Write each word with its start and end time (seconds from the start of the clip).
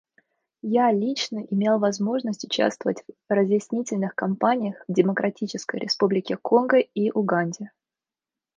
Я 0.63 0.91
лично 0.91 1.41
имел 1.51 1.77
возможность 1.77 2.43
участвовать 2.43 3.03
в 3.05 3.31
разъяснительных 3.33 4.15
кампаниях 4.15 4.83
в 4.87 4.91
Демократической 4.93 5.77
Республике 5.79 6.37
Конго 6.37 6.79
и 6.79 7.11
Уганде. 7.11 7.69